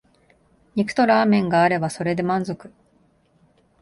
[0.73, 2.73] 肉とラーメンがあればそれで満足